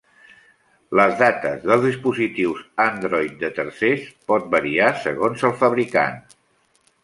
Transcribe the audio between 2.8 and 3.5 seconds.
Android